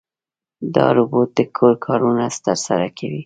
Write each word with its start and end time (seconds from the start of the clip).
دا 0.75 0.85
روبوټ 0.97 1.29
د 1.37 1.39
کور 1.57 1.73
کارونه 1.85 2.25
ترسره 2.45 2.87
کوي. 2.97 3.19